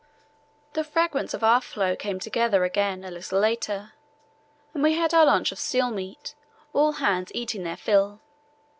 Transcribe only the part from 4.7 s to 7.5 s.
and we had our lunch of seal meat, all hands